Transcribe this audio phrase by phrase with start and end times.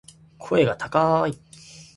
[0.39, 1.33] 声が高い